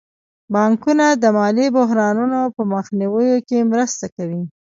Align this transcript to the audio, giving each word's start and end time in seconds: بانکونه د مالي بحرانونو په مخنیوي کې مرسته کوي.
بانکونه 0.53 1.05
د 1.23 1.23
مالي 1.37 1.67
بحرانونو 1.77 2.39
په 2.55 2.61
مخنیوي 2.73 3.31
کې 3.47 3.67
مرسته 3.71 4.05
کوي. 4.15 4.41